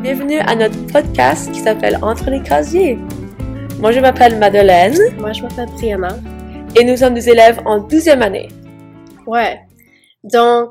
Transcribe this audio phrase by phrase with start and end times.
[0.00, 2.96] Bienvenue à notre podcast qui s'appelle Entre les casiers.
[3.80, 4.96] Moi, je m'appelle Madeleine.
[5.18, 6.16] Moi, je m'appelle Brianna.
[6.76, 8.46] Et nous sommes des élèves en 12e année.
[9.26, 9.58] Ouais.
[10.22, 10.70] Donc,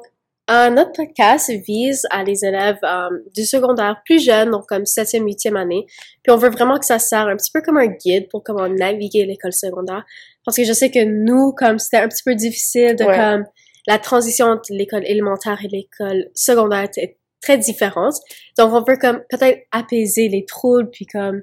[0.50, 5.24] euh, notre podcast vise à les élèves euh, du secondaire plus jeunes, donc comme 7e,
[5.24, 5.86] 8e année.
[6.24, 8.70] Puis on veut vraiment que ça sert un petit peu comme un guide pour comment
[8.70, 10.06] naviguer l'école secondaire.
[10.46, 13.46] Parce que je sais que nous, comme c'était un petit peu difficile de comme
[13.88, 17.18] la transition entre l'école élémentaire et l'école secondaire est
[17.48, 18.16] très différente.
[18.58, 21.42] Donc on veut comme peut-être apaiser les troubles puis comme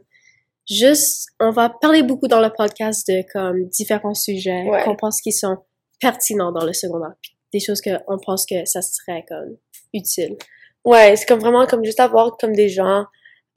[0.68, 5.32] juste on va parler beaucoup dans le podcast de comme différents sujets qu'on pense qui
[5.32, 5.56] sont
[6.00, 7.14] pertinents dans le secondaire
[7.52, 9.56] des choses qu'on pense que ça serait comme
[9.94, 10.36] utile.
[10.84, 13.04] Ouais, c'est comme vraiment comme juste avoir comme des gens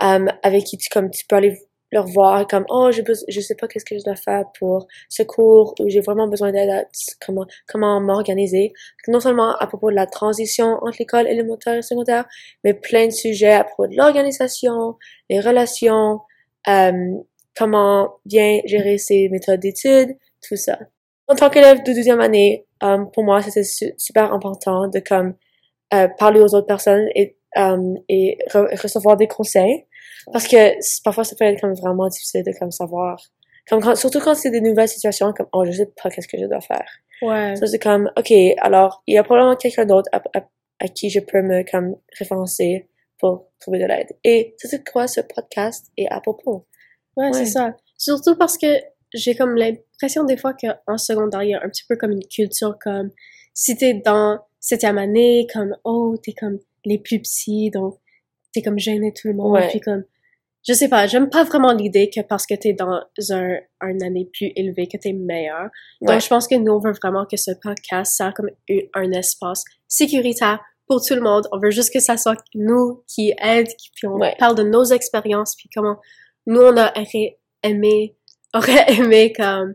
[0.03, 1.57] euh, avec qui tu comme tu peux aller
[1.91, 5.23] leur voir comme oh je je sais pas qu'est-ce que je dois faire pour ce
[5.23, 6.87] cours ou j'ai vraiment besoin d'aide
[7.25, 8.73] comment comment m'organiser.
[9.07, 12.25] Non seulement à propos de la transition entre l'école élémentaire et secondaire
[12.63, 14.95] mais plein de sujets à propos de l'organisation
[15.29, 16.19] les relations
[16.67, 16.91] euh,
[17.57, 20.15] comment bien gérer ses méthodes d'études
[20.47, 20.77] tout ça.
[21.27, 23.63] En tant qu'élève de deuxième année euh, pour moi, c'était
[23.97, 25.33] super important de comme
[25.93, 29.85] euh, parler aux autres personnes et, euh, et recevoir des conseils
[30.31, 33.21] parce que parfois ça peut être comme vraiment difficile de comme savoir.
[33.69, 36.45] Comme surtout quand c'est des nouvelles situations comme oh je sais pas qu'est-ce que je
[36.45, 36.87] dois faire.
[37.21, 37.55] Ouais.
[37.55, 40.21] Ça c'est comme ok alors il y a probablement quelqu'un d'autre à,
[40.79, 42.87] à, qui je peux me comme référencer
[43.19, 44.15] pour trouver de l'aide.
[44.23, 46.65] Et c'est quoi ce podcast est à propos?
[47.15, 47.33] Ouais.
[47.33, 47.75] c'est ça.
[47.97, 48.67] Surtout parce que
[49.13, 52.27] j'ai comme l'impression des fois qu'en secondaire, il y a un petit peu comme une
[52.27, 53.09] culture comme
[53.53, 57.97] si t'es dans septième année, comme oh, t'es comme les plus petits, donc
[58.57, 60.03] t'es comme gêné tout le monde, puis comme
[60.67, 64.29] je sais pas, j'aime pas vraiment l'idée que parce que t'es dans un, un année
[64.33, 65.69] plus élevé que t'es meilleur.
[66.01, 68.49] Donc je pense que nous on veut vraiment que ce podcast soit comme
[68.95, 71.47] un espace sécuritaire pour tout le monde.
[71.53, 75.55] On veut juste que ça soit nous qui aide, puis on parle de nos expériences,
[75.55, 75.97] puis comment
[76.45, 76.93] nous on a
[77.63, 78.15] aimé
[78.53, 79.73] aurait aimé comme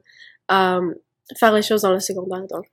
[0.49, 0.95] um,
[1.39, 2.45] faire les choses dans le secondaire.
[2.49, 2.65] Donc,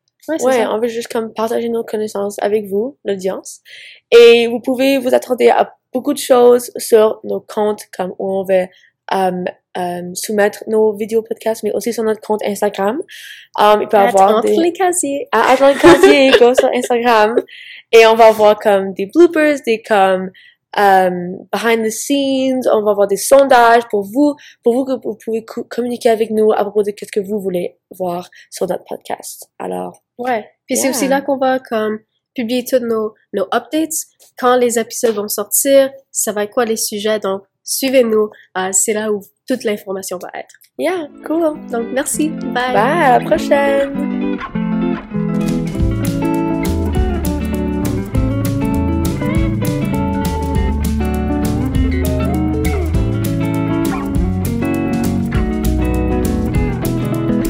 [0.42, 3.62] ouais, on veut juste comme partager nos connaissances avec vous, l'audience.
[4.12, 8.44] Et vous pouvez vous attendre à beaucoup de choses sur nos comptes, comme où on
[8.44, 8.68] va
[9.12, 9.44] um,
[9.76, 13.02] um, soumettre nos vidéos podcasts, mais aussi sur notre compte Instagram.
[13.60, 14.56] Um, il peut avoir des...
[14.56, 15.28] les casiers.
[15.34, 17.36] À, les casiers, go sur Instagram.
[17.92, 20.32] Et on va avoir comme des bloopers, des comme
[20.78, 25.18] um, behind the scenes, on va avoir des sondages pour vous, pour vous que vous
[25.24, 29.50] pouvez communiquer avec nous à propos de ce que vous voulez voir sur notre podcast.
[29.60, 30.02] Alors.
[30.18, 30.50] Ouais.
[30.66, 32.00] Puis c'est aussi là qu'on va comme
[32.36, 34.06] publier tous nos, nos updates.
[34.38, 37.20] Quand les épisodes vont sortir, ça va être quoi les sujets?
[37.20, 38.30] Donc, suivez-nous.
[38.58, 40.56] Uh, c'est là où toute l'information va être.
[40.78, 41.60] Yeah, cool.
[41.70, 42.30] Donc, merci.
[42.30, 42.74] Bye.
[42.74, 44.69] Bye, à la prochaine.